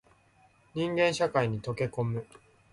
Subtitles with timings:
[0.73, 2.25] 人間社会に溶け込む